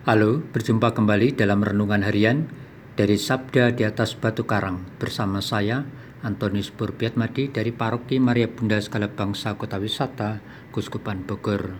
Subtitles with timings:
[0.00, 2.48] Halo, berjumpa kembali dalam renungan harian
[2.96, 5.84] dari Sabda di atas Batu Karang bersama saya
[6.24, 10.40] Antonius Purbiatmadi dari Paroki Maria Bunda Segala Bangsa Kota Wisata
[10.72, 11.76] Kuskupan Bogor.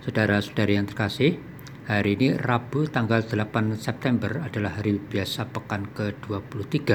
[0.00, 1.44] Saudara-saudari yang terkasih,
[1.84, 6.88] hari ini Rabu tanggal 8 September adalah hari biasa pekan ke-23.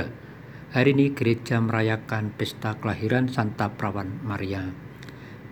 [0.74, 4.66] Hari ini gereja merayakan pesta kelahiran Santa Perawan Maria.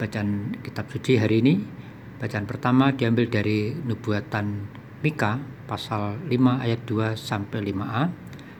[0.01, 1.61] Bacaan kitab suci hari ini,
[2.17, 5.37] bacaan pertama diambil dari nubuatan Mika
[5.69, 8.09] pasal 5 ayat 2 sampai 5a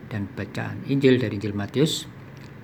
[0.06, 2.06] dan bacaan Injil dari Injil Matius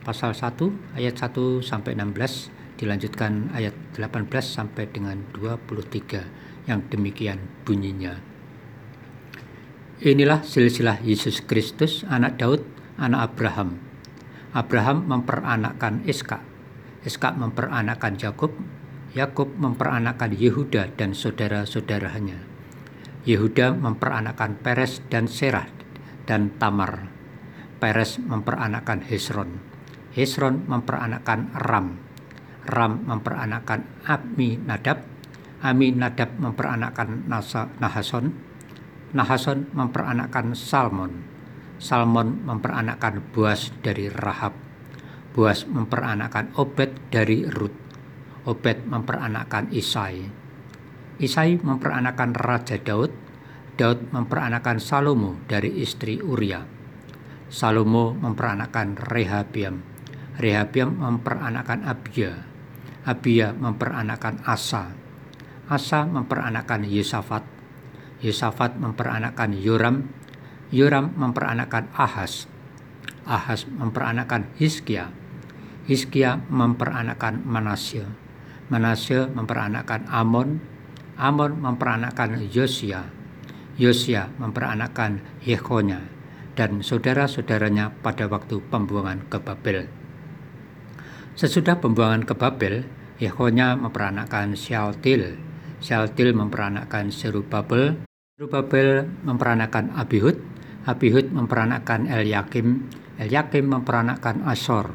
[0.07, 1.34] pasal 1 ayat 1
[1.66, 8.23] sampai 16 dilanjutkan ayat 18 sampai dengan 23 yang demikian bunyinya.
[9.99, 12.62] Inilah silsilah Yesus Kristus anak Daud,
[13.02, 13.83] anak Abraham.
[14.55, 16.38] Abraham memperanakkan Iska.
[17.02, 18.55] Iska memperanakkan Yakub.
[19.10, 22.52] Yakub memperanakkan Yehuda dan saudara-saudaranya.
[23.23, 25.71] Yehuda memperanakkan Peres dan Serah
[26.27, 27.07] dan Tamar.
[27.79, 29.63] Peres memperanakkan Hesron.
[30.10, 32.02] Hesron memperanakkan Ram.
[32.66, 33.87] Ram memperanakkan
[34.66, 35.07] Nadab.
[35.63, 38.35] Ami Nadab memperanakkan Nasa, Nahason.
[39.15, 41.23] Nahason memperanakkan Salmon.
[41.79, 44.59] Salmon memperanakkan Boas dari Rahab.
[45.30, 47.74] Boas memperanakkan Obed dari Rut.
[48.51, 50.41] Obed memperanakkan Isai.
[51.23, 53.15] Isai memperanakkan Raja Daud,
[53.78, 56.66] Daud memperanakkan Salomo dari istri Uria.
[57.46, 59.87] Salomo memperanakkan Rehabiam,
[60.43, 62.43] Rehabiam memperanakkan Abia,
[63.06, 64.98] Abia memperanakkan Asa,
[65.70, 67.47] Asa memperanakkan Yesafat,
[68.19, 70.10] Yesafat memperanakkan Yoram,
[70.75, 72.50] Yoram memperanakkan Ahas,
[73.22, 75.15] Ahas memperanakkan Hizkia,
[75.87, 78.10] Hizkia memperanakkan Manasya,
[78.75, 80.72] Manasya memperanakkan Amon,
[81.21, 83.05] Amon memperanakkan Yosia,
[83.77, 86.00] Yosia memperanakkan Yehonya,
[86.56, 89.88] dan saudara-saudaranya pada waktu pembuangan ke Babel.
[91.33, 92.84] Sesudah pembuangan ke Babel,
[93.17, 95.41] Yehonya memperanakkan Syaltil,
[95.81, 98.05] Syaltil memperanakkan Serubabel,
[98.37, 100.37] Serubabel memperanakkan Abihud,
[100.84, 104.93] Abihud memperanakkan Eliakim, Eliakim memperanakkan Asor,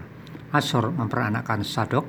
[0.54, 2.06] Asor memperanakkan Sadok,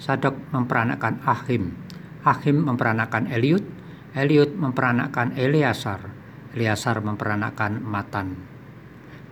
[0.00, 1.76] Sadok memperanakkan Ahim,
[2.20, 3.64] Hakim memperanakan Eliud,
[4.12, 6.12] Eliud memperanakan Eleazar,
[6.52, 8.36] Eleazar memperanakan Matan.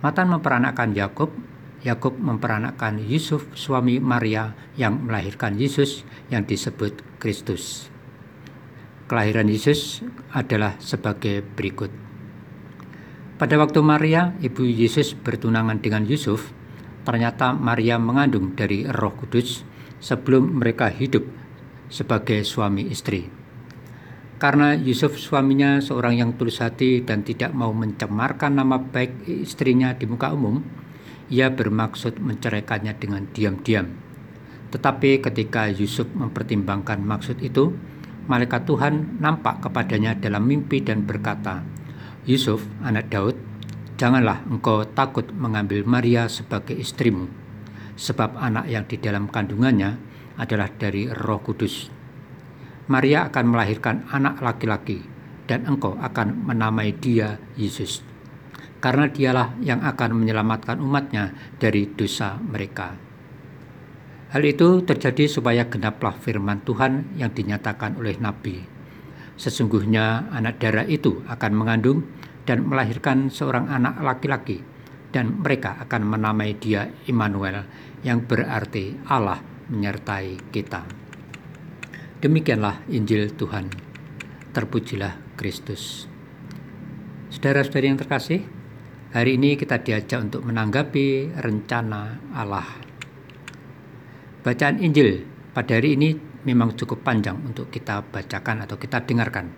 [0.00, 1.31] Matan memperanakan Yakub,
[1.82, 7.93] Yakub memperanakan Yusuf suami Maria yang melahirkan Yesus yang disebut Kristus.
[9.10, 11.91] Kelahiran Yesus adalah sebagai berikut.
[13.38, 16.50] Pada waktu Maria, ibu Yesus bertunangan dengan Yusuf,
[17.06, 19.62] ternyata Maria mengandung dari Roh Kudus
[20.03, 21.25] sebelum mereka hidup
[21.88, 23.28] sebagai suami istri.
[24.38, 30.06] Karena Yusuf suaminya seorang yang tulus hati dan tidak mau mencemarkan nama baik istrinya di
[30.06, 30.62] muka umum,
[31.27, 33.91] ia bermaksud menceraikannya dengan diam-diam.
[34.71, 37.75] Tetapi ketika Yusuf mempertimbangkan maksud itu,
[38.31, 41.66] malaikat Tuhan nampak kepadanya dalam mimpi dan berkata,
[42.28, 43.34] Yusuf, anak Daud,
[43.98, 47.27] janganlah engkau takut mengambil Maria sebagai istrimu,
[47.98, 50.08] sebab anak yang di dalam kandungannya
[50.38, 51.91] adalah dari Roh Kudus.
[52.88, 55.04] Maria akan melahirkan anak laki-laki,
[55.44, 58.00] dan engkau akan menamai dia Yesus,
[58.81, 62.97] karena dialah yang akan menyelamatkan umatnya dari dosa mereka.
[64.28, 68.60] Hal itu terjadi supaya genaplah firman Tuhan yang dinyatakan oleh Nabi.
[69.41, 72.04] Sesungguhnya anak darah itu akan mengandung
[72.44, 74.60] dan melahirkan seorang anak laki-laki,
[75.12, 77.65] dan mereka akan menamai dia Immanuel,
[78.04, 80.84] yang berarti Allah menyertai kita.
[82.19, 83.71] Demikianlah Injil Tuhan.
[84.51, 86.11] Terpujilah Kristus.
[87.31, 88.43] Saudara-saudari yang terkasih,
[89.15, 92.67] hari ini kita diajak untuk menanggapi rencana Allah.
[94.43, 99.53] Bacaan Injil pada hari ini memang cukup panjang untuk kita bacakan atau kita dengarkan.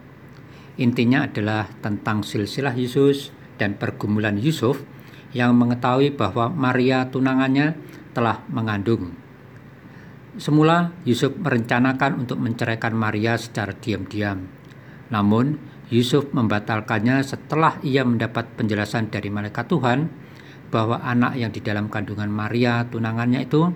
[0.82, 4.82] Intinya adalah tentang silsilah Yesus dan pergumulan Yusuf
[5.30, 7.78] yang mengetahui bahwa Maria tunangannya
[8.10, 9.29] telah mengandung
[10.38, 14.46] Semula Yusuf merencanakan untuk menceraikan Maria secara diam-diam.
[15.10, 15.58] Namun,
[15.90, 20.06] Yusuf membatalkannya setelah ia mendapat penjelasan dari malaikat Tuhan
[20.70, 23.66] bahwa anak yang di dalam kandungan Maria tunangannya itu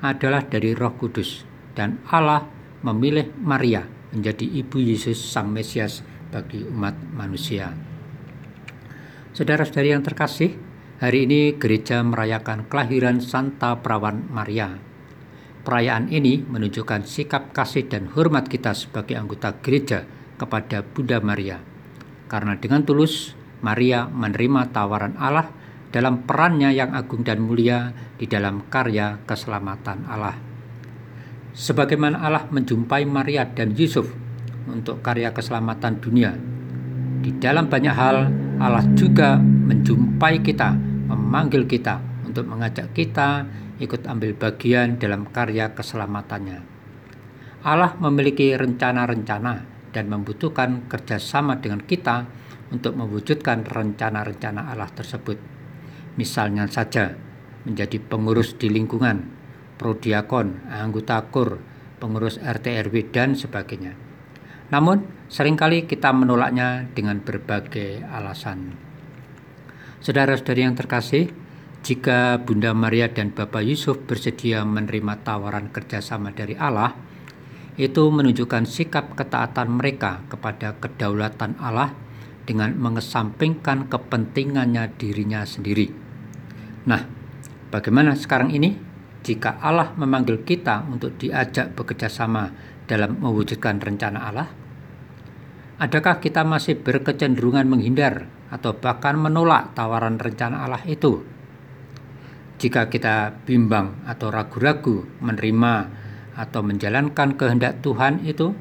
[0.00, 1.44] adalah dari Roh Kudus
[1.76, 2.48] dan Allah
[2.80, 3.84] memilih Maria
[4.16, 6.00] menjadi ibu Yesus Sang Mesias
[6.32, 7.76] bagi umat manusia.
[9.36, 10.56] Saudara-saudari yang terkasih,
[10.98, 14.89] hari ini gereja merayakan kelahiran Santa Perawan Maria.
[15.60, 20.08] Perayaan ini menunjukkan sikap kasih dan hormat kita sebagai anggota gereja
[20.40, 21.60] kepada Bunda Maria.
[22.30, 25.50] karena dengan tulus Maria menerima tawaran Allah
[25.90, 30.38] dalam perannya yang agung dan mulia di dalam karya keselamatan Allah.
[31.50, 34.06] Sebagaimana Allah menjumpai Maria dan Yusuf
[34.70, 36.38] untuk karya keselamatan dunia,
[37.20, 38.30] di dalam banyak hal
[38.62, 40.70] Allah juga menjumpai kita,
[41.10, 41.98] memanggil kita
[42.30, 43.44] untuk mengajak kita
[43.82, 46.62] ikut ambil bagian dalam karya keselamatannya.
[47.60, 49.54] Allah memiliki rencana-rencana
[49.90, 52.24] dan membutuhkan kerjasama dengan kita
[52.70, 55.36] untuk mewujudkan rencana-rencana Allah tersebut.
[56.16, 57.12] Misalnya saja,
[57.66, 59.26] menjadi pengurus di lingkungan,
[59.76, 61.60] prodiakon, anggota kur,
[62.00, 63.92] pengurus RT RW dan sebagainya.
[64.70, 68.72] Namun, sering kali kita menolaknya dengan berbagai alasan.
[70.00, 71.28] Saudara-saudari yang terkasih,
[71.80, 76.92] jika Bunda Maria dan Bapak Yusuf bersedia menerima tawaran kerjasama dari Allah,
[77.80, 81.96] itu menunjukkan sikap ketaatan mereka kepada kedaulatan Allah
[82.44, 85.88] dengan mengesampingkan kepentingannya dirinya sendiri.
[86.84, 87.00] Nah,
[87.72, 88.76] bagaimana sekarang ini
[89.24, 92.52] jika Allah memanggil kita untuk diajak bekerja sama
[92.84, 94.48] dalam mewujudkan rencana Allah?
[95.80, 101.39] Adakah kita masih berkecenderungan menghindar atau bahkan menolak tawaran rencana Allah itu?
[102.60, 105.88] Jika kita bimbang atau ragu-ragu menerima
[106.36, 108.52] atau menjalankan kehendak Tuhan itu,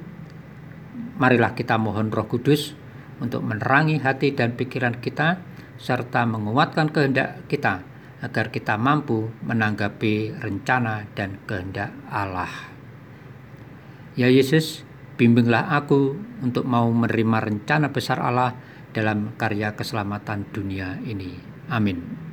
[1.19, 2.80] marilah kita mohon Roh Kudus
[3.19, 5.44] untuk menerangi hati dan pikiran kita
[5.75, 7.84] serta menguatkan kehendak kita
[8.24, 12.72] agar kita mampu menanggapi rencana dan kehendak Allah.
[14.16, 14.88] Ya Yesus,
[15.19, 18.56] bimbinglah aku untuk mau menerima rencana besar Allah
[18.95, 21.36] dalam karya keselamatan dunia ini.
[21.68, 22.29] Amin.